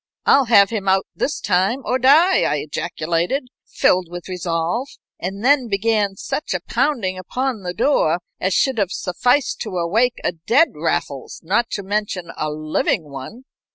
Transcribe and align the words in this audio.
"I'll 0.25 0.45
have 0.45 0.71
him 0.71 0.87
out 0.87 1.05
this 1.15 1.39
time 1.39 1.83
or 1.85 1.99
die!" 1.99 2.41
I 2.41 2.55
ejaculated, 2.55 3.49
filled 3.67 4.07
with 4.09 4.27
resolve, 4.29 4.87
and 5.19 5.45
then 5.45 5.67
began 5.67 6.15
such 6.15 6.55
a 6.55 6.59
pounding 6.61 7.19
upon 7.19 7.61
the 7.61 7.75
door 7.75 8.17
as 8.39 8.55
should 8.55 8.79
have 8.79 8.91
sufficed 8.91 9.61
to 9.61 9.77
awake 9.77 10.19
a 10.23 10.31
dead 10.31 10.69
Raffles, 10.73 11.39
not 11.43 11.69
to 11.73 11.83
mention 11.83 12.31
a 12.35 12.49
living 12.49 13.11
one. 13.11 13.43